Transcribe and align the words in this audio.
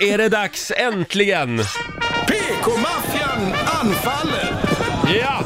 är 0.00 0.18
det 0.18 0.28
dags 0.28 0.72
äntligen! 0.76 1.58
PK-maffian 2.26 3.54
anfaller! 3.80 4.54
Ja! 5.20 5.37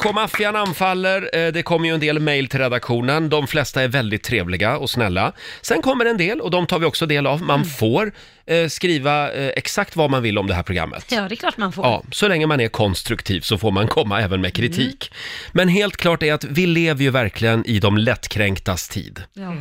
PK-maffian 0.00 0.56
anfaller. 0.56 1.30
Eh, 1.46 1.52
Det 1.52 1.62
kommer 1.62 1.88
ju 1.88 1.94
en 1.94 2.00
del 2.00 2.18
mejl 2.18 2.48
till 2.48 2.58
redaktionen. 2.60 3.28
De 3.28 3.46
flesta 3.46 3.82
är 3.82 3.88
väldigt 3.88 4.22
trevliga 4.22 4.76
och 4.78 4.90
snälla. 4.90 5.32
Sen 5.62 5.82
kommer 5.82 6.04
en 6.04 6.16
del 6.16 6.40
och 6.40 6.50
de 6.50 6.66
tar 6.66 6.78
vi 6.78 6.86
också 6.86 7.06
del 7.06 7.26
av. 7.26 7.42
Man 7.42 7.64
får 7.64 8.12
eh, 8.46 8.68
skriva 8.68 9.32
eh, 9.32 9.48
exakt 9.56 9.96
vad 9.96 10.10
man 10.10 10.22
vill 10.22 10.38
om 10.38 10.46
det 10.46 10.54
här 10.54 10.62
programmet. 10.62 11.04
Ja, 11.12 11.20
det 11.28 11.34
är 11.34 11.36
klart 11.36 11.56
man 11.56 11.72
får. 11.72 11.84
Ja, 11.84 12.02
så 12.12 12.28
länge 12.28 12.46
man 12.46 12.60
är 12.60 12.68
konstruktiv 12.68 13.40
så 13.40 13.58
får 13.58 13.70
man 13.70 13.88
komma 13.88 14.20
även 14.22 14.40
med 14.40 14.54
kritik. 14.54 15.12
Men 15.52 15.68
helt 15.68 15.96
klart 15.96 16.22
är 16.22 16.32
att 16.32 16.44
vi 16.44 16.66
lever 16.66 17.02
ju 17.02 17.10
verkligen 17.10 17.66
i 17.66 17.78
de 17.78 17.98
lättkränktas 17.98 18.88
tid. 18.88 19.22
Ja. 19.32 19.54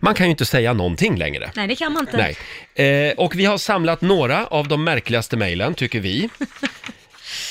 Man 0.00 0.14
kan 0.14 0.26
ju 0.26 0.30
inte 0.30 0.46
säga 0.46 0.72
någonting 0.72 1.16
längre. 1.18 1.50
Nej, 1.56 1.66
det 1.68 1.76
kan 1.76 1.92
man 1.92 2.06
inte. 2.08 2.16
Nej. 2.76 3.08
Eh, 3.08 3.12
och 3.16 3.36
vi 3.36 3.44
har 3.44 3.58
samlat 3.58 4.00
några 4.00 4.46
av 4.46 4.68
de 4.68 4.84
märkligaste 4.84 5.36
mejlen, 5.36 5.74
tycker 5.74 6.00
vi. 6.00 6.28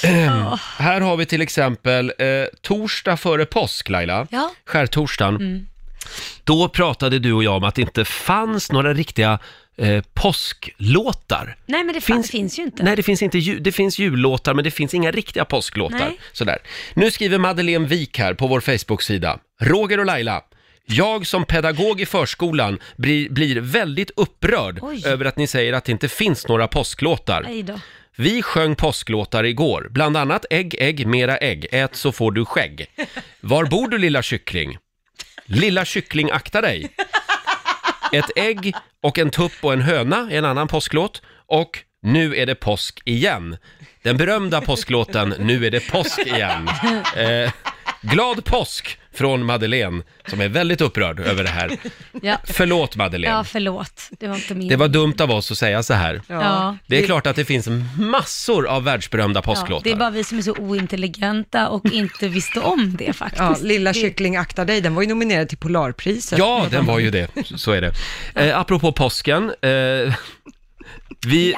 Ehm, 0.03 0.57
Här 0.77 1.01
har 1.01 1.17
vi 1.17 1.25
till 1.25 1.41
exempel 1.41 2.13
eh, 2.19 2.25
torsdag 2.61 3.17
före 3.17 3.45
påsk, 3.45 3.89
Laila. 3.89 4.27
Ja. 4.31 4.51
Skärtorsdagen. 4.65 5.67
Då 6.43 6.69
pratade 6.69 7.19
du 7.19 7.33
och 7.33 7.43
jag 7.43 7.55
om 7.55 7.63
att 7.63 7.75
det 7.75 7.81
inte 7.81 8.05
fanns 8.05 8.71
några 8.71 8.93
riktiga 8.93 9.39
eh, 9.77 10.03
påsklåtar. 10.13 11.55
Nej, 11.65 11.83
men 11.83 11.95
det 11.95 12.01
finns, 12.01 12.31
finns 12.31 12.59
ju 12.59 12.63
inte. 12.63 12.83
Nej, 12.83 12.95
det 12.95 13.03
finns 13.03 13.21
inte 13.21 13.37
ju, 13.37 13.59
det 13.59 13.71
finns 13.71 13.99
jullåtar, 13.99 14.53
men 14.53 14.63
det 14.63 14.71
finns 14.71 14.93
inga 14.93 15.11
riktiga 15.11 15.45
påsklåtar. 15.45 15.97
Nej. 15.97 16.19
Sådär. 16.33 16.57
Nu 16.93 17.11
skriver 17.11 17.37
Madeleine 17.37 17.87
Wik 17.87 18.19
här 18.19 18.33
på 18.33 18.47
vår 18.47 18.59
Facebook-sida. 18.59 19.39
Roger 19.61 19.99
och 19.99 20.05
Laila. 20.05 20.41
Jag 20.87 21.27
som 21.27 21.45
pedagog 21.45 22.01
i 22.01 22.05
förskolan 22.05 22.79
blir, 22.97 23.29
blir 23.29 23.55
väldigt 23.61 24.11
upprörd 24.15 24.79
Oj. 24.81 25.03
över 25.05 25.25
att 25.25 25.37
ni 25.37 25.47
säger 25.47 25.73
att 25.73 25.85
det 25.85 25.91
inte 25.91 26.07
finns 26.09 26.47
några 26.47 26.67
påsklåtar. 26.67 27.43
Nej 27.47 27.63
då. 27.63 27.79
Vi 28.17 28.41
sjöng 28.41 28.75
påsklåtar 28.75 29.43
igår, 29.43 29.87
bland 29.91 30.17
annat 30.17 30.45
Ägg, 30.49 30.75
ägg, 30.79 31.07
mera 31.07 31.37
ägg, 31.37 31.67
ät 31.71 31.95
så 31.95 32.11
får 32.11 32.31
du 32.31 32.45
skägg. 32.45 32.85
Var 33.41 33.65
bor 33.65 33.87
du 33.87 33.97
lilla 33.97 34.21
kyckling? 34.21 34.77
Lilla 35.45 35.85
kyckling, 35.85 36.31
akta 36.31 36.61
dig. 36.61 36.89
Ett 38.13 38.31
ägg 38.35 38.75
och 39.01 39.17
en 39.19 39.29
tupp 39.29 39.51
och 39.61 39.73
en 39.73 39.81
höna 39.81 40.31
är 40.31 40.37
en 40.37 40.45
annan 40.45 40.67
påsklåt. 40.67 41.21
Och 41.47 41.79
nu 42.01 42.35
är 42.35 42.45
det 42.45 42.55
påsk 42.55 43.01
igen. 43.05 43.57
Den 44.01 44.17
berömda 44.17 44.61
påsklåten 44.61 45.35
Nu 45.39 45.65
är 45.65 45.71
det 45.71 45.91
påsk 45.91 46.19
igen. 46.19 46.69
Eh, 47.15 47.51
glad 48.05 48.45
påsk 48.45 48.99
från 49.13 49.45
Madeleine 49.45 50.03
som 50.27 50.41
är 50.41 50.49
väldigt 50.49 50.81
upprörd 50.81 51.19
över 51.19 51.43
det 51.43 51.49
här. 51.49 51.71
Ja. 52.21 52.37
Förlåt 52.43 52.95
Madeleine. 52.95 53.35
ja, 53.37 53.43
förlåt. 53.43 54.09
Det 54.19 54.27
var 54.27 54.35
inte 54.35 54.55
min. 54.55 54.67
Det 54.67 54.75
var 54.75 54.87
dumt 54.87 55.15
av 55.19 55.31
oss 55.31 55.51
att 55.51 55.57
säga 55.57 55.83
så 55.83 55.93
här. 55.93 56.21
Ja. 56.27 56.77
Det 56.87 57.01
är 57.01 57.05
klart 57.05 57.27
att 57.27 57.35
det 57.35 57.45
finns 57.45 57.67
massor 57.99 58.67
av 58.67 58.83
världsberömda 58.83 59.37
Ja, 59.37 59.41
påsklåtar. 59.41 59.83
det 59.83 59.91
är 59.91 59.95
bara 59.95 60.09
vi 60.09 60.23
som 60.23 60.37
är 60.37 60.41
så 60.41 60.53
ointelligenta 60.53 61.67
och 61.69 61.85
inte 61.85 62.27
visste 62.27 62.59
om 62.59 62.95
det 62.97 63.13
faktiskt. 63.13 63.41
Ja, 63.41 63.55
Lilla 63.61 63.93
kyckling 63.93 64.35
akta 64.37 64.65
dig, 64.65 64.81
den 64.81 64.95
var 64.95 65.01
ju 65.01 65.07
nominerad 65.07 65.49
till 65.49 65.57
Polarpriset. 65.57 66.39
Ja, 66.39 66.65
den 66.71 66.85
var 66.85 66.99
ju 66.99 67.11
det. 67.11 67.27
Så 67.55 67.71
är 67.71 67.81
det. 67.81 67.93
Eh, 68.35 68.59
apropå 68.59 68.91
påsken. 68.91 69.53
Eh, 69.61 70.13
vi, 71.27 71.55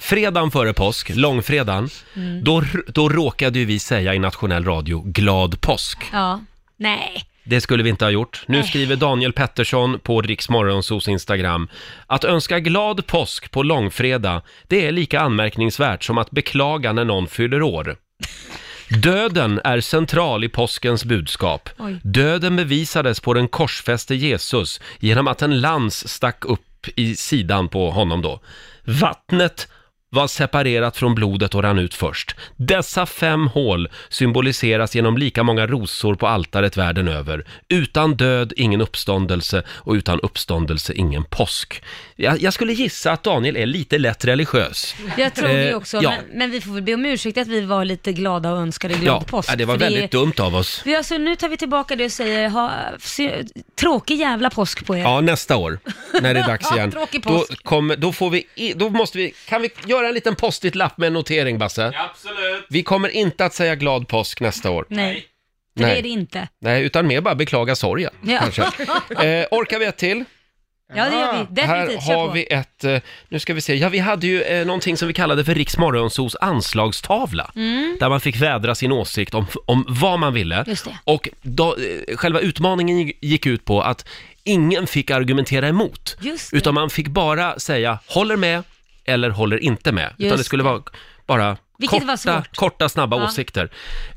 fredagen 0.00 0.50
före 0.50 0.72
påsk, 0.72 1.10
långfredagen, 1.16 1.88
Mm. 2.16 2.44
då, 2.44 2.62
då 2.86 3.08
råkade 3.08 3.58
ju 3.58 3.64
vi 3.64 3.78
säga 3.78 4.14
i 4.14 4.18
nationell 4.18 4.64
radio 4.64 5.02
glad 5.06 5.60
påsk. 5.60 5.98
Ja. 6.12 6.40
Nej. 6.76 7.24
Det 7.44 7.60
skulle 7.60 7.82
vi 7.82 7.90
inte 7.90 8.04
ha 8.04 8.10
gjort. 8.10 8.44
Nu 8.46 8.62
skriver 8.62 8.96
Daniel 8.96 9.32
Pettersson 9.32 9.98
på 9.98 10.22
Riksmorgonsos 10.22 11.08
Instagram 11.08 11.68
att 12.06 12.24
önska 12.24 12.60
glad 12.60 13.06
påsk 13.06 13.50
på 13.50 13.62
långfredag, 13.62 14.42
det 14.68 14.86
är 14.86 14.92
lika 14.92 15.20
anmärkningsvärt 15.20 16.04
som 16.04 16.18
att 16.18 16.30
beklaga 16.30 16.92
när 16.92 17.04
någon 17.04 17.26
fyller 17.28 17.62
år. 17.62 17.96
Döden 19.02 19.60
är 19.64 19.80
central 19.80 20.44
i 20.44 20.48
påskens 20.48 21.04
budskap. 21.04 21.68
Oj. 21.78 22.00
Döden 22.02 22.56
bevisades 22.56 23.20
på 23.20 23.34
den 23.34 23.48
korsfäste 23.48 24.14
Jesus 24.14 24.80
genom 25.00 25.28
att 25.28 25.42
en 25.42 25.60
lans 25.60 26.08
stack 26.08 26.44
upp 26.44 26.60
i 26.96 27.16
sidan 27.16 27.68
på 27.68 27.90
honom 27.90 28.22
då. 28.22 28.40
Vattnet 28.84 29.68
var 30.10 30.26
separerat 30.26 30.96
från 30.96 31.14
blodet 31.14 31.54
och 31.54 31.62
rann 31.62 31.78
ut 31.78 31.94
först. 31.94 32.36
Dessa 32.56 33.06
fem 33.06 33.46
hål 33.46 33.88
symboliseras 34.08 34.94
genom 34.94 35.16
lika 35.18 35.42
många 35.42 35.66
rosor 35.66 36.14
på 36.14 36.26
altaret 36.26 36.76
världen 36.76 37.08
över. 37.08 37.44
Utan 37.68 38.16
död, 38.16 38.52
ingen 38.56 38.80
uppståndelse 38.80 39.62
och 39.68 39.92
utan 39.92 40.20
uppståndelse, 40.20 40.92
ingen 40.92 41.24
påsk. 41.24 41.82
Jag, 42.16 42.42
jag 42.42 42.52
skulle 42.54 42.72
gissa 42.72 43.12
att 43.12 43.22
Daniel 43.22 43.56
är 43.56 43.66
lite 43.66 43.98
lätt 43.98 44.24
religiös. 44.24 44.94
Jag 45.18 45.34
tror 45.34 45.48
det 45.48 45.70
Eh, 45.70 45.76
också, 45.76 46.02
ja. 46.02 46.10
men, 46.10 46.38
men 46.38 46.50
vi 46.50 46.60
får 46.60 46.72
väl 46.72 46.82
be 46.82 46.94
om 46.94 47.04
ursäkt 47.04 47.38
att 47.38 47.48
vi 47.48 47.60
var 47.60 47.84
lite 47.84 48.12
glada 48.12 48.52
och 48.52 48.58
önskade 48.58 48.94
glad 48.94 49.22
Ja, 49.22 49.24
påsk. 49.26 49.50
ja, 49.52 49.56
det 49.56 49.64
var 49.64 49.76
väldigt 49.76 50.10
dumt 50.10 50.32
av 50.38 50.54
oss. 50.56 50.82
Vi, 50.84 50.96
alltså, 50.96 51.18
nu 51.18 51.36
tar 51.36 51.48
vi 51.48 51.56
tillbaka 51.56 51.96
det 51.96 52.04
och 52.04 52.12
säger 52.12 52.48
ha, 52.48 52.72
se, 53.00 53.44
tråkig 53.74 54.16
jävla 54.16 54.50
påsk 54.50 54.86
på 54.86 54.96
er. 54.96 55.00
Ja, 55.00 55.20
nästa 55.20 55.56
år, 55.56 55.78
när 56.22 56.34
det 56.34 56.40
är 56.40 56.46
dags 56.46 56.66
Ja, 56.70 56.76
igen. 56.76 56.90
tråkig 56.90 57.22
då, 57.22 57.38
påsk. 57.38 57.64
kommer, 57.64 57.96
då 57.96 58.12
får 58.12 58.30
vi, 58.30 58.46
i- 58.54 58.72
då 58.72 58.88
måste 58.90 59.18
vi, 59.18 59.34
kan 59.48 59.62
vi 59.62 59.70
göra 59.86 60.08
en 60.08 60.14
liten 60.14 60.34
post-it-lapp 60.34 60.98
med 60.98 61.06
en 61.06 61.12
notering, 61.12 61.58
Basse? 61.58 61.92
Absolut! 62.10 62.66
Vi 62.68 62.82
kommer 62.82 63.08
inte 63.08 63.44
att 63.44 63.54
säga 63.54 63.74
glad 63.74 64.08
påsk 64.08 64.40
nästa 64.40 64.70
år. 64.70 64.86
Nej, 64.88 65.24
för 65.76 65.82
Nej. 65.84 65.92
det 65.94 65.98
är 65.98 66.02
det 66.02 66.08
inte. 66.08 66.48
Nej, 66.60 66.82
utan 66.84 67.06
mer 67.06 67.20
bara 67.20 67.34
beklaga 67.34 67.74
sorgen, 67.74 68.10
Ja. 68.22 68.38
kanske. 68.38 68.62
Eh, 69.26 69.46
orkar 69.50 69.78
vi 69.78 69.84
ett 69.86 69.96
till? 69.96 70.24
Ja, 70.96 71.04
det 71.04 71.16
gör 71.20 71.32
vi. 71.32 71.62
Här 71.62 71.78
Definitivt. 71.78 72.06
Kör 72.06 72.14
har 72.14 72.26
på. 72.26 72.32
vi 72.32 72.46
ett, 72.50 72.84
eh, 72.84 72.98
nu 73.28 73.38
ska 73.38 73.54
vi 73.54 73.60
se, 73.60 73.74
ja 73.74 73.88
vi 73.88 73.98
hade 73.98 74.26
ju 74.26 74.42
eh, 74.42 74.66
någonting 74.66 74.96
som 74.96 75.08
vi 75.08 75.14
kallade 75.14 75.44
för 75.44 75.54
Riks 75.54 75.78
Morgonzos 75.78 76.36
anslagstavla. 76.40 77.50
Mm. 77.56 77.96
Där 78.00 78.08
man 78.08 78.20
fick 78.20 78.36
vädra 78.36 78.74
sin 78.74 78.92
åsikt 78.92 79.34
om, 79.34 79.46
om 79.66 79.84
vad 79.88 80.18
man 80.18 80.32
ville. 80.34 80.64
Just 80.66 80.84
det. 80.84 80.98
Och 81.04 81.28
då, 81.42 81.76
eh, 81.76 82.16
själva 82.16 82.40
utmaningen 82.40 83.12
gick 83.20 83.46
ut 83.46 83.64
på 83.64 83.82
att 83.82 84.06
ingen 84.44 84.86
fick 84.86 85.10
argumentera 85.10 85.68
emot. 85.68 86.16
Just 86.20 86.50
det. 86.50 86.56
Utan 86.56 86.74
man 86.74 86.90
fick 86.90 87.08
bara 87.08 87.58
säga 87.58 87.98
håller 88.06 88.36
med 88.36 88.62
eller 89.04 89.30
håller 89.30 89.58
inte 89.58 89.92
med. 89.92 90.06
utan 90.18 90.26
Just 90.28 90.38
det 90.38 90.44
skulle 90.44 90.62
vara 90.62 90.82
bara 91.26 91.56
Vilket 91.78 91.92
var 92.04 92.16
korta, 92.16 92.16
svårt. 92.16 92.56
korta, 92.56 92.88
snabba 92.88 93.16
Ja. 93.18 93.24
åsikter. 93.24 93.70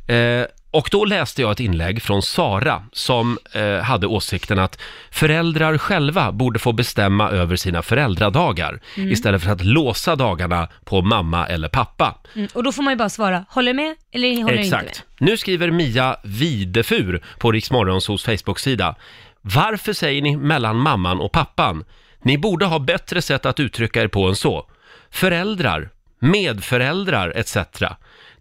Eh, 0.08 0.46
och 0.78 0.90
då 0.92 1.06
läste 1.06 1.42
jag 1.42 1.52
ett 1.52 1.60
inlägg 1.60 2.02
från 2.02 2.22
Sara 2.22 2.84
som 2.92 3.38
eh, 3.54 3.78
hade 3.78 4.08
åsikten 4.08 4.60
att 4.60 4.80
föräldrar 5.12 5.78
själva 5.78 6.32
borde 6.32 6.60
få 6.60 6.72
bestämma 6.72 7.30
över 7.30 7.56
sina 7.56 7.82
föräldradagar 7.82 8.80
Mm. 8.96 9.12
istället 9.12 9.44
för 9.44 9.52
att 9.52 9.64
låsa 9.64 10.16
dagarna 10.16 10.68
på 10.86 11.02
mamma 11.02 11.48
eller 11.48 11.70
pappa. 11.70 12.16
Mm. 12.36 12.48
Och 12.54 12.64
då 12.64 12.72
får 12.72 12.84
man 12.84 12.94
ju 12.94 12.98
bara 12.98 13.10
svara, 13.10 13.46
håller 13.50 13.74
med 13.74 13.96
eller 14.12 14.28
håller 14.28 14.58
inte 14.58 14.76
med? 14.76 14.84
Exakt. 14.86 15.04
Nu 15.20 15.38
skriver 15.38 15.72
Mia 15.72 16.18
Videfur 16.24 17.24
på 17.38 17.52
Riksmorgonsos 17.52 18.24
Facebook-sida. 18.24 18.96
Varför 19.42 19.94
säger 19.94 20.22
ni 20.22 20.38
mellan 20.38 20.76
mamman 20.78 21.20
och 21.20 21.32
pappan? 21.32 21.86
Ni 22.22 22.38
borde 22.38 22.66
ha 22.66 22.80
bättre 22.80 23.22
sätt 23.22 23.46
att 23.46 23.60
uttrycka 23.60 24.02
er 24.02 24.08
på 24.08 24.28
än 24.28 24.36
så. 24.36 24.70
Föräldrar, 25.12 25.90
medföräldrar 26.20 27.34
etc. 27.36 27.58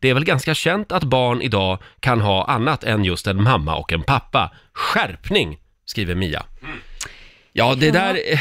Det 0.01 0.11
är 0.11 0.15
väl 0.15 0.25
ganska 0.25 0.55
känt 0.55 0.93
att 0.93 1.05
barn 1.05 1.43
idag 1.43 1.79
kan 2.01 2.21
ha 2.21 2.45
annat 2.45 2.85
än 2.85 3.05
just 3.05 3.27
en 3.27 3.43
mamma 3.43 3.77
och 3.77 3.93
en 3.93 4.03
pappa. 4.03 4.51
Skärpning, 4.73 5.59
skriver 5.85 6.15
Mia. 6.15 6.43
Ja, 7.53 7.75
det 7.75 7.87
Ja. 7.87 7.93
där... 7.93 8.15
eh, 8.33 8.39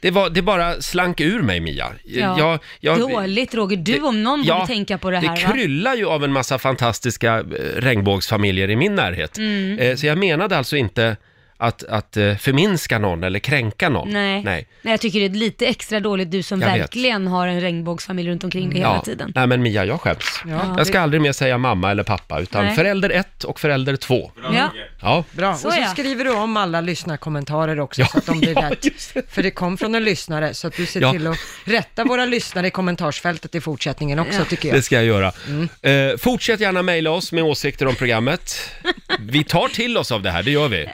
Det, 0.00 0.10
var, 0.10 0.30
det 0.30 0.42
bara 0.42 0.80
slank 0.82 1.20
ur 1.20 1.42
mig, 1.42 1.60
Mia. 1.60 1.92
Ja. 2.04 2.38
Jag, 2.38 2.58
jag, 2.80 2.98
Dåligt 3.10 3.54
Roger, 3.54 3.76
du 3.76 4.00
om 4.00 4.22
någon 4.22 4.40
borde 4.46 4.66
tänka 4.66 4.98
på 4.98 5.10
det 5.10 5.16
här 5.18 5.36
det 5.36 5.46
va? 5.46 5.52
kryllar 5.52 5.94
ju 5.94 6.06
av 6.06 6.24
en 6.24 6.32
massa 6.32 6.58
fantastiska 6.58 7.38
eh, 7.38 7.42
regnbågsfamiljer 7.76 8.70
i 8.70 8.76
min 8.76 8.94
närhet. 8.94 9.38
Mm. 9.38 9.78
Eh, 9.78 9.96
Så 9.96 10.06
jag 10.06 10.18
menade 10.18 10.58
alltså 10.58 10.76
inte 10.76 11.16
att, 11.60 11.82
att 11.84 12.16
eh, 12.16 12.36
förminska 12.36 12.98
någon 12.98 13.24
eller 13.24 13.38
kränka 13.38 13.88
någon. 13.88 14.08
Nej. 14.10 14.42
Nej. 14.44 14.68
Nej, 14.82 14.92
jag 14.92 15.00
tycker 15.00 15.20
det 15.20 15.26
är 15.26 15.30
lite 15.30 15.66
extra 15.66 16.00
dåligt 16.00 16.30
du 16.30 16.42
som 16.42 16.60
Jag 16.62 16.72
vet. 16.72 16.80
verkligen 16.80 17.26
har 17.26 17.46
en 17.48 17.60
regnbågsfamilj 17.60 18.30
runt 18.30 18.44
omkring 18.44 18.70
dig 18.70 18.78
hela 18.78 19.00
tiden. 19.00 19.32
Nej 19.34 19.46
men 19.46 19.62
Mia, 19.62 19.84
jag 19.84 20.00
skäms. 20.00 20.42
Ja, 20.48 20.74
jag 20.78 20.86
ska 20.86 21.00
aldrig 21.00 21.20
mer 21.22 21.32
säga 21.32 21.58
mamma 21.58 21.90
eller 21.90 22.02
pappa, 22.02 22.40
utan 22.40 22.64
Nej. 22.64 22.76
förälder 22.76 23.10
ett 23.10 23.44
och 23.44 23.60
förälder 23.60 23.96
två. 23.96 24.30
Ja. 24.54 24.70
Ja, 25.02 25.24
Bra, 25.32 25.54
Så 25.54 25.68
och 25.68 25.74
så 25.74 25.80
ja. 25.80 25.86
skriver 25.88 26.24
du 26.24 26.30
om 26.34 26.56
alla 26.56 26.80
lyssnarkommentarer 26.80 27.80
också 27.80 28.00
Ja, 28.00 28.06
så 28.06 28.18
att 28.18 28.26
de 28.26 28.40
blir 28.40 28.52
ja, 28.56 28.70
rätt. 28.70 28.84
just. 28.84 29.12
För 29.28 29.42
det 29.42 29.50
kom 29.50 29.76
från 29.78 29.94
en 29.94 30.04
lyssnare, 30.04 30.54
så 30.54 30.66
att 30.66 30.76
du 30.76 30.86
ser 30.86 31.00
Ja. 31.00 31.12
till 31.12 31.26
att 31.26 31.38
rätta 31.64 32.04
våra 32.04 32.24
lyssnare 32.24 32.66
i 32.66 32.70
kommentarsfältet 32.70 33.54
i 33.54 33.60
fortsättningen 33.60 34.18
också 34.18 34.38
Ja. 34.38 34.44
tycker 34.44 34.68
jag. 34.68 34.76
det 34.78 34.82
ska 34.82 34.94
jag 34.96 35.04
göra. 35.04 35.32
Mm. 35.48 36.10
Eh, 36.10 36.16
fortsätt 36.16 36.60
gärna 36.60 36.82
mejla 36.82 37.10
oss 37.10 37.32
med 37.32 37.44
åsikter 37.44 37.86
om 37.86 37.94
programmet. 37.94 38.70
Vi 39.20 39.44
tar 39.44 39.68
till 39.68 39.96
oss 39.98 40.12
av 40.12 40.22
det 40.22 40.30
här, 40.30 40.42
det 40.42 40.50
gör 40.50 40.68
vi. 40.68 40.88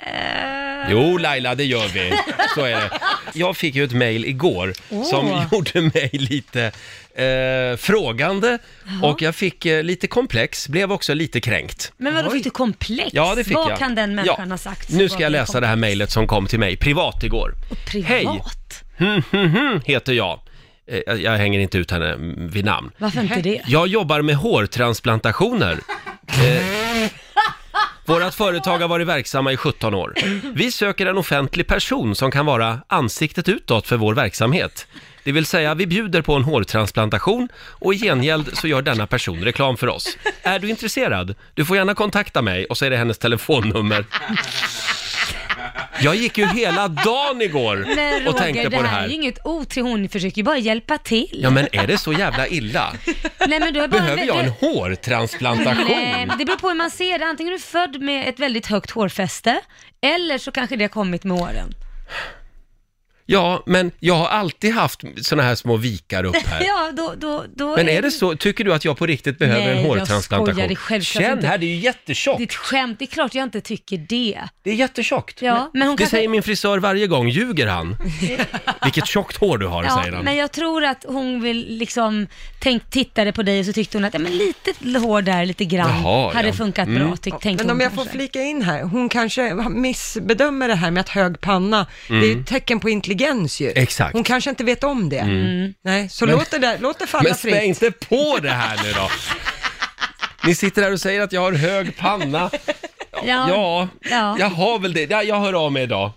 Jo, 0.90 1.18
Laila, 1.18 1.54
det 1.54 1.64
gör 1.64 1.88
vi. 1.88 2.12
Så 2.54 2.60
är 2.64 2.70
det. 2.70 2.90
Jag 3.34 3.56
fick 3.56 3.74
ju 3.74 3.84
ett 3.84 3.92
mejl 3.92 4.24
igår 4.24 4.72
som 5.10 5.46
gjorde 5.52 5.80
mig 5.80 6.10
lite 6.12 6.62
eh, 7.14 7.76
frågande 7.76 8.58
och 9.02 9.22
jag 9.22 9.34
fick 9.34 9.66
eh, 9.66 9.82
lite 9.82 10.06
komplex, 10.06 10.68
blev 10.68 10.92
också 10.92 11.14
lite 11.14 11.40
kränkt. 11.40 11.92
Men 11.96 12.14
vadå, 12.14 12.30
fick 12.30 12.44
du 12.44 12.50
komplex? 12.50 13.10
Ja, 13.12 13.34
det 13.34 13.44
fick 13.44 13.56
Vad 13.56 13.70
jag. 13.70 13.78
kan 13.78 13.94
den 13.94 14.14
människan 14.14 14.50
ha 14.50 14.58
sagt? 14.58 14.90
Nu 14.90 15.08
ska 15.08 15.14
gav 15.18 15.22
jag 15.22 15.32
dig 15.32 15.40
läsa 15.40 15.60
det 15.60 15.66
här 15.66 15.74
komplex? 15.74 15.80
mejlet 15.90 16.10
som 16.10 16.26
kom 16.26 16.46
till 16.46 16.58
mig 16.58 16.76
privat 16.76 17.22
igår. 17.24 17.54
Privat? 17.86 18.08
Hej! 18.08 18.26
Hmm, 18.98 19.22
hmm, 19.30 19.50
hmm, 19.56 19.80
heter 19.84 20.12
jag. 20.12 20.40
Eh, 20.90 21.00
Jag, 21.06 21.20
jag 21.20 21.36
hänger 21.38 21.60
inte 21.60 21.78
ut 21.78 21.90
henne 21.90 22.16
vid 22.36 22.64
namn. 22.64 22.90
Varför 22.98 23.20
inte 23.22 23.40
det? 23.40 23.60
Jag 23.66 23.86
jobbar 23.88 24.22
med 24.22 24.36
hårtransplantationer. 24.36 25.78
Eh, 26.28 27.08
vårat 28.06 28.34
företag 28.34 28.78
har 28.78 28.88
varit 28.88 29.06
verksamma 29.06 29.52
i 29.52 29.56
17 29.56 29.94
år. 29.94 30.14
Vi 30.54 30.72
söker 30.72 31.06
en 31.06 31.18
offentlig 31.18 31.66
person 31.66 32.14
som 32.14 32.30
kan 32.30 32.46
vara 32.46 32.80
ansiktet 32.86 33.48
utåt 33.48 33.86
för 33.86 33.96
vår 33.96 34.14
verksamhet. 34.14 34.86
Det 35.24 35.32
vill 35.32 35.46
säga, 35.46 35.74
vi 35.74 35.86
bjuder 35.86 36.22
på 36.22 36.34
en 36.34 36.44
hårtransplantation 36.44 37.48
och 37.56 37.94
i 37.94 37.98
gengäld 37.98 38.50
så 38.56 38.68
gör 38.68 38.82
denna 38.82 39.06
person 39.06 39.44
reklam 39.44 39.76
för 39.76 39.86
oss. 39.86 40.18
Är 40.42 40.58
du 40.58 40.70
intresserad? 40.70 41.34
Du 41.54 41.64
får 41.64 41.76
gärna 41.76 41.94
kontakta 41.94 42.42
mig 42.42 42.66
och 42.66 42.78
så 42.78 42.84
är 42.84 42.90
det 42.90 42.96
hennes 42.96 43.18
telefonnummer. 43.18 44.04
Jag 46.02 46.16
gick 46.16 46.38
ju 46.38 46.46
hela 46.46 46.88
dagen 46.88 47.42
igår 47.42 47.76
Men 47.96 48.14
och 48.26 48.32
Roger, 48.34 48.38
tänkte 48.38 48.68
det 48.68 48.76
på 48.76 48.82
det 48.82 48.88
här 48.88 48.96
är 48.96 49.00
här. 49.00 49.08
ju 49.08 49.14
inget 49.14 49.38
otrevligt, 49.46 49.92
hon 49.92 50.08
försöker 50.08 50.36
ju 50.36 50.42
bara 50.42 50.58
hjälpa 50.58 50.98
till. 50.98 51.28
Ja, 51.42 51.50
men 51.50 51.68
är 51.72 51.86
det 51.86 51.98
så 51.98 52.12
jävla 52.12 52.46
illa? 52.46 52.92
Nej, 53.48 53.60
men 53.60 53.74
du 53.74 53.80
har 53.80 53.88
bara 53.88 54.00
Behöver 54.00 54.24
jag 54.26 54.36
en 54.38 54.44
väldigt- 54.44 54.60
hårtransplantation? 54.60 55.84
Nej, 55.88 56.28
det 56.38 56.44
beror 56.44 56.56
på 56.56 56.68
hur 56.68 56.74
man 56.74 56.90
ser 56.90 57.18
det. 57.18 57.24
Antingen 57.26 57.52
är 57.52 57.56
du 57.56 57.62
född 57.62 58.00
med 58.02 58.28
ett 58.28 58.38
väldigt 58.40 58.66
högt 58.66 58.90
hårfäste, 58.90 59.60
eller 60.00 60.38
så 60.38 60.52
kanske 60.52 60.76
det 60.76 60.84
har 60.84 60.88
kommit 60.88 61.24
med 61.24 61.40
åren. 61.42 61.74
Ja, 63.26 63.62
men 63.66 63.90
jag 64.00 64.14
har 64.14 64.26
alltid 64.28 64.72
haft 64.74 65.00
såna 65.22 65.42
här 65.42 65.54
små 65.54 65.76
vikar 65.76 66.24
upp 66.24 66.36
här. 66.36 66.64
Ja, 66.66 66.92
då, 66.96 67.14
då, 67.18 67.44
då 67.56 67.76
Men 67.76 67.88
är 67.88 68.02
det 68.02 68.10
så, 68.10 68.36
tycker 68.36 68.64
du 68.64 68.74
att 68.74 68.84
jag 68.84 68.96
på 68.98 69.06
riktigt 69.06 69.38
behöver 69.38 69.60
Nej, 69.60 69.70
en 69.70 69.76
jag 69.76 69.84
hårtransplantation? 69.88 70.54
skojar, 70.54 70.68
det 70.68 70.74
är 70.74 70.76
självklart 70.76 71.22
Känn 71.24 71.32
inte. 71.32 71.46
här, 71.46 71.58
det 71.58 71.66
är 71.66 71.68
ju 71.68 71.76
jättetjockt. 71.76 72.38
Ditt 72.38 72.54
skämt, 72.54 72.98
det 72.98 73.04
är 73.04 73.06
klart 73.06 73.34
jag 73.34 73.42
inte 73.42 73.60
tycker 73.60 73.98
det. 74.08 74.40
Det 74.62 74.70
är 74.70 74.74
jättetjockt. 74.74 75.42
Ja, 75.42 75.70
men 75.72 75.82
hon 75.82 75.96
det 75.96 76.00
kanske- 76.02 76.16
säger 76.16 76.28
min 76.28 76.42
frisör 76.42 76.78
varje 76.78 77.06
gång, 77.06 77.28
ljuger 77.28 77.66
han? 77.66 77.96
Vilket 78.84 79.06
tjockt 79.06 79.36
hår 79.36 79.58
du 79.58 79.66
har, 79.66 79.84
Ja, 79.84 80.00
säger 80.02 80.12
han. 80.16 80.24
men 80.24 80.36
jag 80.36 80.52
tror 80.52 80.84
att 80.84 81.04
hon 81.08 81.42
vill 81.42 81.66
liksom, 81.78 82.26
tänk, 82.60 82.90
tittade 82.90 83.32
på 83.32 83.42
dig 83.42 83.60
och 83.60 83.66
så 83.66 83.72
tyckte 83.72 83.98
hon 83.98 84.04
att, 84.04 84.14
ja 84.14 84.20
men 84.20 84.36
lite 84.36 84.98
hår 84.98 85.22
där, 85.22 85.46
lite 85.46 85.64
grann, 85.64 86.02
Jaha, 86.02 86.32
hade 86.34 86.48
ja. 86.48 86.54
funkat 86.54 86.88
Mm. 86.88 87.06
bra, 87.08 87.16
tyck, 87.16 87.34
tänkte 87.40 87.64
Men 87.66 87.74
om 87.76 87.80
jag 87.80 87.90
får 87.92 87.96
kanske. 87.96 88.18
flika 88.18 88.42
in 88.42 88.62
här, 88.62 88.82
hon 88.82 89.08
kanske 89.08 89.54
missbedömer 89.70 90.68
det 90.68 90.74
här 90.74 90.90
med 90.90 91.00
att 91.00 91.08
hög 91.08 91.40
panna, 91.40 91.86
det 92.08 92.14
är 92.14 92.20
ju 92.34 92.40
ett 92.40 92.46
tecken 92.46 92.80
på 92.80 92.90
intelligens 92.90 93.13
ju. 93.60 93.70
Mm. 93.70 93.82
Exakt. 93.82 94.12
Hon 94.12 94.24
kanske 94.24 94.50
inte 94.50 94.64
vet 94.64 94.84
om 94.84 95.08
det. 95.08 95.18
Mm. 95.18 95.74
Nej, 95.84 96.08
så 96.08 96.26
låt 96.26 96.50
det, 96.50 96.58
där, 96.58 96.78
låt 96.80 96.98
det 96.98 97.06
falla 97.06 97.22
Men 97.28 97.34
spä 97.34 97.50
fritt. 97.50 97.62
inte 97.62 97.90
på 97.90 98.38
det 98.42 98.50
här 98.50 98.80
nu 98.84 98.92
då. 98.92 99.10
Ni 100.46 100.54
sitter 100.54 100.82
här 100.82 100.92
och 100.92 101.00
säger 101.00 101.20
att 101.20 101.32
jag 101.32 101.40
har 101.40 101.52
hög 101.52 101.96
panna. 101.96 102.50
Ja, 103.26 103.48
Ja, 103.48 103.88
Ja. 104.10 104.36
jag 104.38 104.50
har 104.50 104.78
väl 104.78 104.92
det. 104.92 105.10
Ja, 105.10 105.22
jag 105.22 105.40
hör 105.40 105.52
av 105.66 105.72
mig 105.72 105.82
idag. 105.82 106.10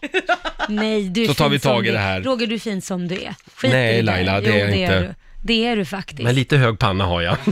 nej 0.70 1.10
du 1.10 1.24
är 1.24 1.28
Så 1.28 1.34
tar 1.34 1.50
vi 1.50 1.60
tag 1.60 1.76
som 1.78 1.84
i 1.86 1.88
du 1.88 1.92
det 1.94 1.98
är. 2.00 2.02
här. 2.02 2.22
Roger, 2.22 2.48
du 2.48 2.56
är 2.56 2.60
fin 2.60 2.82
som 2.82 3.08
du 3.08 3.16
är. 3.16 3.36
Skit 3.56 3.72
Nej, 3.72 3.98
i. 3.98 4.02
Laila, 4.02 4.42
det 4.42 4.50
jo, 4.50 4.56
är 4.56 4.60
jag 4.60 4.70
inte. 4.70 4.94
Är 4.96 5.02
du. 5.02 5.14
Det 5.44 5.68
är 5.68 5.76
du 5.76 5.86
faktiskt. 5.86 6.22
Men 6.22 6.36
lite 6.36 6.58
hög 6.58 6.80
panna 6.80 7.06
har 7.06 7.22
jag. 7.22 7.38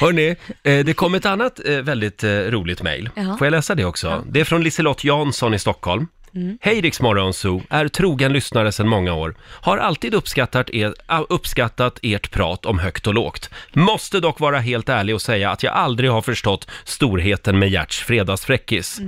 Hörni, 0.00 0.36
eh, 0.62 0.84
det 0.84 0.94
kom 0.94 1.14
ett 1.14 1.26
annat 1.26 1.60
eh, 1.66 1.72
väldigt 1.76 2.24
eh, 2.24 2.30
roligt 2.30 2.82
mejl. 2.82 3.10
Ja. 3.14 3.36
Får 3.38 3.46
jag 3.46 3.50
läsa 3.52 3.74
det 3.74 3.84
också? 3.84 4.24
Det 4.30 4.40
är 4.40 4.44
från 4.44 4.62
Liselott 4.64 5.04
Jansson 5.04 5.54
i 5.54 5.58
Stockholm. 5.58 6.06
Mm. 6.34 6.58
Hej 6.60 6.80
Rix 6.80 7.00
Morgonzoo, 7.00 7.62
är 7.70 7.88
trogen 7.88 8.32
lyssnare 8.32 8.72
sedan 8.72 8.88
många 8.88 9.14
år. 9.14 9.34
Har 9.40 9.78
alltid 9.78 10.14
uppskattat, 10.14 10.70
er, 10.70 10.94
uppskattat 11.28 11.98
ert 12.02 12.30
prat 12.30 12.66
om 12.66 12.78
högt 12.78 13.06
och 13.06 13.14
lågt. 13.14 13.50
Måste 13.72 14.20
dock 14.20 14.40
vara 14.40 14.58
helt 14.58 14.88
ärlig 14.88 15.14
och 15.14 15.22
säga 15.22 15.50
att 15.50 15.62
jag 15.62 15.74
aldrig 15.74 16.10
har 16.10 16.22
förstått 16.22 16.70
storheten 16.84 17.58
med 17.58 17.70
Gerts 17.70 17.98
fredagsfräckis. 17.98 19.00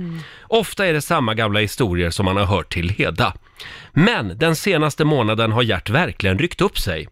Ofta 0.47 0.85
är 0.85 0.93
det 0.93 1.01
samma 1.01 1.33
gamla 1.33 1.59
historier 1.59 2.09
som 2.09 2.25
man 2.25 2.37
har 2.37 2.45
hört 2.45 2.73
till 2.73 2.93
leda. 2.97 3.33
Men 3.93 4.37
den 4.37 4.55
senaste 4.55 5.05
månaden 5.05 5.51
har 5.51 5.63
Gert 5.63 5.89
verkligen 5.89 6.39
ryckt 6.39 6.61
upp 6.61 6.79
sig. 6.79 7.07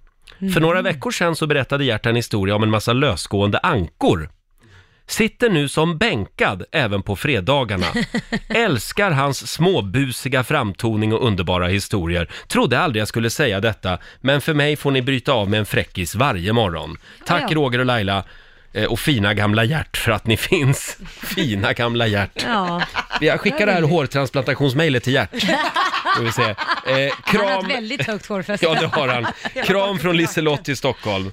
För 0.53 0.59
några 0.59 0.81
veckor 0.81 1.11
sedan 1.11 1.35
så 1.35 1.47
berättade 1.47 1.85
Gert 1.85 2.05
en 2.05 2.15
historia 2.15 2.55
om 2.55 2.63
en 2.63 2.69
massa 2.69 2.93
lösgående 2.93 3.57
ankor. 3.57 4.29
Sitter 5.09 5.49
nu 5.49 5.67
som 5.67 5.97
bänkad 5.97 6.63
även 6.71 7.01
på 7.03 7.15
fredagarna. 7.15 7.85
Älskar 8.49 9.11
hans 9.11 9.51
småbusiga 9.51 10.43
framtoning 10.43 11.13
och 11.13 11.25
underbara 11.27 11.67
historier. 11.67 12.29
Trodde 12.47 12.79
aldrig 12.79 13.01
jag 13.01 13.07
skulle 13.07 13.29
säga 13.29 13.59
detta, 13.59 13.97
men 14.21 14.41
för 14.41 14.53
mig 14.53 14.75
får 14.75 14.91
ni 14.91 15.01
bryta 15.01 15.31
av 15.31 15.49
med 15.49 15.59
en 15.59 15.65
fräckis 15.65 16.15
varje 16.15 16.53
morgon. 16.53 16.97
Tack 17.25 17.43
Ja. 17.51 17.55
Roger 17.55 17.79
och 17.79 17.85
Laila 17.85 18.23
eh, 18.73 18.85
och 18.85 18.99
fina 18.99 19.33
gamla 19.33 19.63
Gert 19.63 19.97
för 19.97 20.11
att 20.11 20.27
ni 20.27 20.37
finns. 20.49 20.97
Fina 21.23 21.73
gamla 21.73 22.07
Gert. 22.07 22.43
Ja, 22.47 22.81
Jag 23.21 23.39
skickar 23.41 23.65
det 23.65 23.71
här 23.71 23.81
hårtransplantationsmejlet 23.81 25.03
till 25.03 25.13
Gert. 25.13 25.29
Får 26.19 26.25
vi 26.25 26.31
se. 26.31 26.41
Eh, 27.05 27.13
han 27.23 27.41
har 27.41 27.47
kram... 27.47 27.65
ett 27.65 27.77
väldigt 27.77 28.07
högt 28.07 28.25
hårfäste. 28.25 28.65
Ja, 28.65 28.73
det 28.81 28.87
har 28.87 29.07
han. 29.07 29.27
Kram 29.65 29.99
från 29.99 30.17
Liselott 30.17 30.69
i 30.69 30.75
Stockholm. 30.75 31.31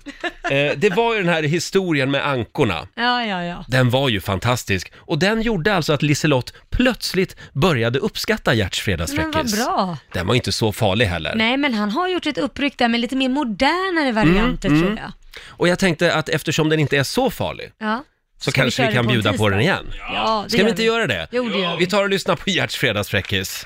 Eh, 0.51 0.73
det 0.77 0.91
var 0.97 1.15
ju 1.15 1.23
den 1.23 1.29
här 1.35 1.43
historien 1.43 2.11
med 2.11 2.27
ankorna. 2.27 2.89
ja, 2.95 3.25
ja, 3.25 3.43
ja. 3.45 3.65
Den 3.69 3.91
var 3.91 4.09
ju 4.09 4.21
fantastisk. 4.21 4.93
Och 4.97 5.19
den 5.19 5.43
gjorde 5.43 5.75
alltså 5.75 5.93
att 5.93 6.03
Liselott 6.03 6.53
plötsligt 6.71 7.37
började 7.53 7.99
uppskatta 7.99 8.55
Gerts 8.55 8.87
Men 8.87 8.97
vad 8.99 9.09
fredagsfräckis. 9.09 9.65
bra. 9.67 9.99
Den 10.13 10.27
var 10.27 10.35
inte 10.35 10.53
så 10.53 10.73
farlig 10.73 11.07
heller. 11.07 11.35
Nej, 11.35 11.57
men 11.57 11.75
han 11.75 11.91
har 11.91 12.09
gjort 12.09 12.27
ett 12.27 12.39
uppryck 12.39 12.79
där 12.79 12.89
med 12.89 13.01
lite 13.01 13.17
mer 13.17 13.29
modernare 13.29 14.13
varianter 14.13 14.69
Mm, 14.69 14.83
tror 14.83 14.99
jag. 14.99 15.13
Och 15.49 15.69
jag 15.69 15.79
tänkte 15.79 16.15
att 16.15 16.29
eftersom 16.29 16.69
den 16.69 16.81
inte 16.81 16.97
är 16.99 17.03
så 17.03 17.31
farlig 17.31 17.71
Ja. 17.79 18.05
så 18.39 18.51
Ska 18.51 18.61
kanske 18.61 18.83
vi, 18.83 18.87
köra 18.87 18.95
kan 18.95 19.05
en 19.05 19.13
bjuda 19.13 19.31
på 19.31 19.37
tisdag? 19.37 19.51
den 19.51 19.61
igen. 19.61 19.87
Ja, 20.13 20.41
det 20.45 20.51
Ska 20.53 20.65
vi 20.65 20.71
inte 20.71 20.83
göra 20.83 21.07
det? 21.07 21.29
Jo, 21.31 21.49
det 21.49 21.59
gör 21.59 21.77
Vi 21.77 21.87
tar 21.87 22.03
och 22.03 22.09
lyssnar 22.11 22.37
på 22.37 22.51
Gerts 22.51 22.77
fredagsfräckis. 22.77 23.65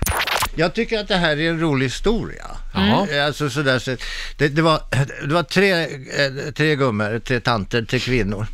Jag 0.55 0.75
tycker 0.75 0.99
att 1.01 1.09
det 1.09 1.17
här 1.17 1.37
är 1.41 1.51
en 1.51 1.61
rolig 1.61 1.87
historia. 1.87 2.47
Jaha. 2.75 3.07
Eh, 3.11 3.27
Alltså 3.27 3.51
sådär, 3.51 3.79
så, 3.79 3.97
det, 4.37 4.49
det 4.49 4.63
var, 4.63 4.81
det 5.29 5.35
var 5.35 5.43
tre, 5.43 5.73
eh, 5.83 6.53
tre 6.57 6.77
gummor, 6.77 7.19
tre 7.19 7.41
tanter, 7.41 7.83
tre 7.83 7.99
kvinnor. 7.99 8.47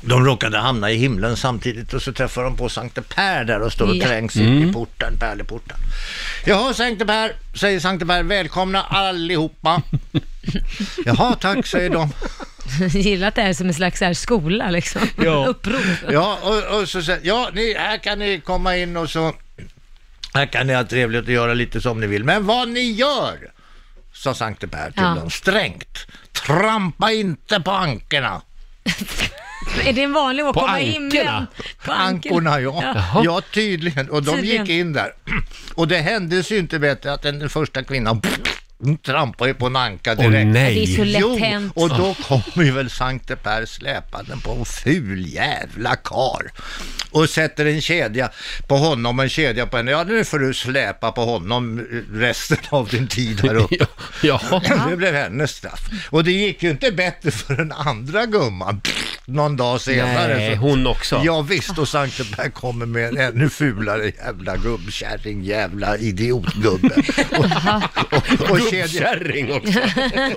De 0.00 0.24
råkade 0.24 0.58
hamna 0.58 0.90
i 0.90 0.96
himlen 0.96 1.36
samtidigt 1.36 1.94
och 1.94 2.02
så 2.02 2.12
träffar 2.12 2.42
de 2.44 2.56
på 2.56 2.68
Sankte 2.68 3.02
Per 3.02 3.44
där 3.44 3.60
och 3.60 3.72
står 3.72 3.86
och 3.88 3.96
Ja. 3.96 4.06
trängs 4.06 4.36
in 4.36 4.68
i 4.68 4.72
porten, 4.72 5.16
pärleporten. 5.18 5.76
Jaha, 6.44 6.74
Sankte 6.74 7.06
Per, 7.06 7.32
säger 7.54 7.80
Sankte 7.80 8.06
Per, 8.06 8.22
välkomna 8.22 8.82
allihopa. 8.82 9.82
Jaha, 11.04 11.34
tack, 11.40 11.66
säger 11.66 11.90
de. 11.90 12.12
Gillar 12.98 13.28
att 13.28 13.34
det 13.34 13.42
är 13.42 13.52
som 13.52 13.66
en 13.68 13.74
slags 13.74 14.00
här 14.00 14.14
skola 14.14 14.70
liksom. 14.70 15.02
Ja. 15.24 15.46
Upprop. 15.48 15.80
Ja, 16.10 16.38
och, 16.42 16.80
och 16.80 16.88
så 16.88 17.02
säger 17.02 17.20
ja, 17.22 17.50
ni, 17.54 17.74
här 17.78 17.98
kan 17.98 18.18
ni 18.18 18.40
komma 18.40 18.76
in 18.76 18.96
och 18.96 19.10
så, 19.10 19.34
här 20.36 20.46
kan 20.46 20.66
ni 20.66 20.74
ha 20.74 20.84
trevligt 20.84 21.24
och 21.24 21.30
göra 21.32 21.54
lite 21.54 21.80
som 21.80 22.00
ni 22.00 22.06
vill. 22.06 22.24
Men 22.24 22.46
vad 22.46 22.68
ni 22.68 22.80
gör, 22.92 23.38
sa 24.12 24.34
Sankte 24.34 24.68
Per 24.68 24.90
till 24.90 25.02
Ja. 25.02 25.14
dem 25.14 25.30
strängt, 25.30 26.06
trampa 26.46 27.12
inte 27.12 27.60
på 27.60 27.70
ankorna. 27.70 28.42
Är 29.84 29.92
det 29.92 30.02
en 30.02 30.12
vanlig 30.12 30.42
att 30.42 30.54
På 30.54 30.60
i 30.60 30.64
ankorna? 30.64 30.78
himlen? 30.78 31.46
På 31.84 31.92
Ankorna, 31.92 32.60
ja. 32.60 32.80
Jaha. 32.94 33.22
Ja, 33.24 33.42
tydligen. 33.54 34.10
Och 34.10 34.22
de 34.22 34.34
Tydligen. 34.36 34.66
gick 34.66 34.74
in 34.80 34.92
där. 34.92 35.12
Och 35.74 35.88
det 35.88 35.98
hände 35.98 36.42
sig 36.42 36.58
inte 36.58 36.78
bättre 36.78 37.12
att 37.12 37.22
den 37.22 37.48
första 37.50 37.82
kvinnan 37.84 38.20
trampade 39.02 39.50
ju 39.50 39.54
på 39.54 39.66
en 39.66 39.76
anka 39.76 40.12
Åh 40.12 40.16
direkt. 40.30 40.52
Det 40.54 40.60
är 40.60 40.86
så 40.86 41.02
nej! 41.02 41.12
lätt 41.12 41.20
Jo, 41.20 41.38
hänt. 41.38 41.72
och 41.76 41.88
då 41.88 42.14
kommer 42.14 42.66
ju 42.66 42.72
väl 42.72 42.90
Sankte 42.90 43.36
Per 43.36 43.66
släpande 43.66 44.36
på 44.44 44.52
en 44.52 44.64
ful 44.64 45.34
jävla 45.34 45.96
kar 45.96 46.50
och 47.10 47.30
sätter 47.30 47.66
en 47.66 47.80
kedja 47.80 48.30
på 48.68 48.76
honom 48.76 49.18
och 49.18 49.22
en 49.22 49.28
kedja 49.28 49.66
på 49.66 49.76
henne. 49.76 49.90
Ja, 49.90 50.04
nu 50.04 50.24
får 50.24 50.38
du 50.38 50.54
släpa 50.54 51.12
på 51.12 51.24
honom 51.24 51.86
resten 52.12 52.58
av 52.68 52.88
din 52.88 53.08
tid 53.08 53.40
här 53.40 53.54
uppe. 53.54 53.86
Jaha. 54.22 54.86
Det 54.90 54.96
blev 54.96 55.14
hennes 55.14 55.50
straff. 55.50 55.80
Och 56.10 56.24
det 56.24 56.32
gick 56.32 56.62
ju 56.62 56.70
inte 56.70 56.92
bättre 56.92 57.30
för 57.30 57.54
den 57.54 57.72
andra 57.72 58.26
gumman 58.26 58.80
någon 59.26 59.56
dag 59.56 59.80
senare. 59.80 60.34
Nej, 60.36 60.54
så- 60.54 60.60
hon 60.60 60.86
också. 60.86 61.20
Ja, 61.24 61.40
visst, 61.42 61.78
och 61.78 61.88
Sankte 61.88 62.24
Per 62.24 62.50
kommer 62.50 62.86
med 62.86 63.08
en 63.08 63.18
ännu 63.18 63.48
fulare 63.50 64.06
jävla 64.10 64.56
gubbkärring, 64.56 65.42
jävla 65.44 65.96
idiotgubbe. 65.96 66.88
Och, 67.30 68.16
och, 68.16 68.50
och, 68.50 68.58
Gubbkärring 68.58 69.52
också. 69.52 69.78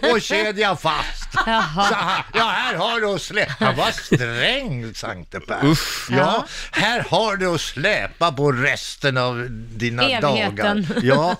och 0.15 0.21
kedja 0.21 0.75
fast. 0.75 1.29
Jaha. 1.45 1.87
Så 1.89 1.95
här, 1.95 2.23
ja, 2.33 2.47
här 2.49 2.75
har 2.75 2.99
du 2.99 3.07
att 3.15 3.21
släpa. 3.21 3.71
Vad 3.77 3.93
sträng, 3.93 4.93
Sankte 4.93 5.39
Per. 5.39 5.65
Uff. 5.65 6.07
Ja, 6.11 6.45
här 6.71 7.05
har 7.09 7.35
du 7.35 7.47
att 7.55 7.61
släpa 7.61 8.31
på 8.31 8.51
resten 8.51 9.17
av 9.17 9.47
dina 9.51 10.03
Evigheten. 10.03 10.55
dagar. 10.55 10.85
Ja. 11.03 11.35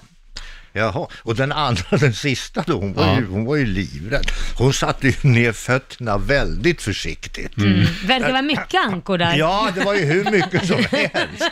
Jaha, 0.73 1.07
och 1.17 1.35
den 1.35 1.51
andra, 1.51 1.83
den 1.97 2.13
sista 2.13 2.63
då, 2.67 2.73
hon 2.79 2.93
var, 2.93 3.15
ju, 3.15 3.25
hon 3.27 3.45
var 3.45 3.55
ju 3.55 3.65
livrädd. 3.65 4.31
Hon 4.57 4.73
satte 4.73 5.07
ju 5.07 5.13
ner 5.29 5.51
fötterna 5.51 6.17
väldigt 6.17 6.81
försiktigt. 6.81 7.57
Mm. 7.57 7.85
Verkar 8.05 8.31
vara 8.31 8.41
mycket 8.41 8.81
ankor 8.87 9.17
där. 9.17 9.35
Ja, 9.35 9.71
det 9.75 9.81
var 9.83 9.93
ju 9.95 10.05
hur 10.05 10.31
mycket 10.31 10.67
som 10.67 10.83
helst. 10.91 11.43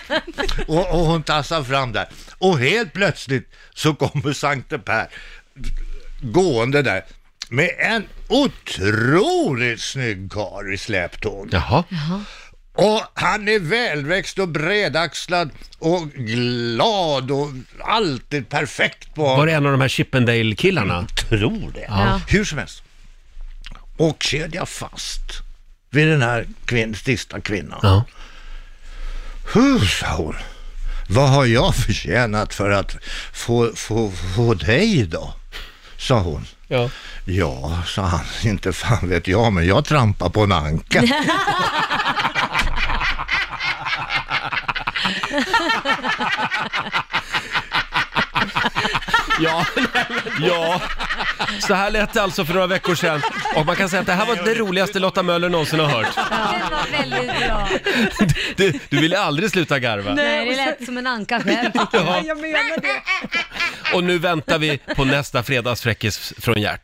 Och, 0.67 0.91
och 0.91 1.05
hon 1.05 1.23
tassar 1.23 1.63
fram 1.63 1.91
där. 1.91 2.07
Och 2.37 2.59
helt 2.59 2.93
plötsligt 2.93 3.53
så 3.73 3.93
kommer 3.93 4.33
Sankte 4.33 4.79
Per 4.79 5.07
gående 6.21 6.81
där. 6.81 7.01
med 7.49 7.69
en 7.79 8.03
otroligt 8.27 9.81
snygg 9.81 10.31
karl 10.31 10.73
i 10.73 10.77
släptåg. 10.77 11.49
Jaha. 11.51 11.83
Och 12.77 13.01
han 13.13 13.47
är 13.47 13.59
välväxt 13.59 14.39
och 14.39 14.47
bredaxlad 14.47 15.49
och 15.79 16.11
glad 16.11 17.31
och 17.31 17.49
alltid 17.83 18.49
perfekt 18.49 19.15
på... 19.15 19.23
Var 19.23 19.45
det 19.45 19.51
en 19.53 19.65
av 19.65 19.71
de 19.71 19.81
här 19.81 19.87
Chippendale-killarna? 19.87 21.07
tror 21.29 21.71
det. 21.73 21.85
Ja. 21.87 22.21
Hur 22.27 22.45
som 22.45 22.57
helst. 22.57 22.83
Och 23.97 24.23
kedja 24.23 24.65
fast 24.65 25.21
vid 25.89 26.07
den 26.07 26.21
här 26.21 26.47
kvinn, 26.65 26.95
sista 26.95 27.41
kvinnan. 27.41 27.79
Ja. 27.83 28.05
Huh, 29.53 29.85
sa 29.85 30.15
hon. 30.15 30.35
Vad 31.09 31.29
har 31.29 31.45
jag 31.45 31.75
förtjänat 31.75 32.53
för 32.53 32.69
att 32.69 32.95
få, 33.33 33.71
få, 33.75 34.11
få 34.35 34.53
dig 34.53 35.05
då? 35.05 35.33
Sa 35.97 36.19
hon. 36.19 36.45
Ja. 36.67 36.89
Ja, 37.25 37.81
sa 37.85 38.01
han, 38.01 38.25
inte 38.43 38.73
fan 38.73 39.09
vet 39.09 39.27
jag, 39.27 39.53
men 39.53 39.67
jag 39.67 39.85
trampar 39.85 40.29
på 40.29 40.43
en 40.43 40.51
anka. 40.51 41.03
Ja, 49.39 49.65
ja, 50.39 50.81
så 51.59 51.73
här 51.73 51.91
lät 51.91 52.13
det 52.13 52.21
alltså 52.21 52.45
för 52.45 52.53
några 52.53 52.67
veckor 52.67 52.95
sedan. 52.95 53.21
Och 53.55 53.65
man 53.65 53.75
kan 53.75 53.89
säga 53.89 53.99
att 53.99 54.05
det 54.05 54.13
här 54.13 54.25
var 54.25 54.35
det 54.35 54.53
roligaste 54.53 54.99
Lotta 54.99 55.23
Möller 55.23 55.49
någonsin 55.49 55.79
har 55.79 55.87
hört. 55.87 56.15
Den 56.15 56.71
var 56.71 56.97
väldigt 56.99 57.39
bra. 57.39 57.67
Du, 58.55 58.79
du 58.89 58.97
ville 59.01 59.19
aldrig 59.19 59.51
sluta 59.51 59.79
garva. 59.79 60.13
Nej, 60.13 60.49
det 60.49 60.55
lät 60.55 60.85
som 60.85 60.97
en 60.97 61.07
anka 61.07 61.39
själv. 61.41 61.69
Ja, 61.73 62.21
jag 62.25 62.37
menar 62.41 62.81
det. 62.81 63.01
Och 63.93 64.03
nu 64.03 64.19
väntar 64.19 64.57
vi 64.59 64.79
på 64.95 65.05
nästa 65.05 65.43
fredagsfräckis 65.43 66.33
från 66.37 66.61
Gert. 66.61 66.75